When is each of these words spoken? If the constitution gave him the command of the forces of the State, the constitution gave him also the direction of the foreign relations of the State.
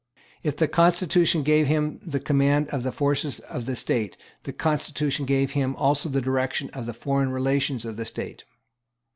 If 0.41 0.57
the 0.57 0.67
constitution 0.67 1.43
gave 1.43 1.67
him 1.67 1.99
the 2.03 2.19
command 2.19 2.69
of 2.69 2.81
the 2.81 2.91
forces 2.91 3.39
of 3.41 3.67
the 3.67 3.75
State, 3.75 4.17
the 4.45 4.51
constitution 4.51 5.27
gave 5.27 5.51
him 5.51 5.75
also 5.75 6.09
the 6.09 6.21
direction 6.21 6.71
of 6.71 6.87
the 6.87 6.93
foreign 6.95 7.29
relations 7.29 7.85
of 7.85 7.97
the 7.97 8.05
State. 8.05 8.43